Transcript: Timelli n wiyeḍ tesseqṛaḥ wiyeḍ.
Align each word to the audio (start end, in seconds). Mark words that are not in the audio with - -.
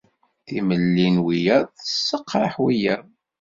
Timelli 0.45 1.07
n 1.13 1.17
wiyeḍ 1.23 1.63
tesseqṛaḥ 1.77 2.55
wiyeḍ. 2.63 3.03